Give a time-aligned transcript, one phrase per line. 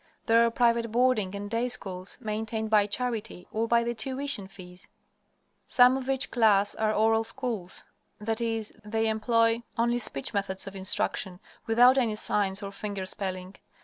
[0.25, 4.89] There are private boarding and day schools, maintained by charity, or by the tuition fees.
[5.67, 7.83] Some of each class are oral schools;
[8.19, 13.57] that is, they employ only speech methods of instruction, without any signs or finger spelling.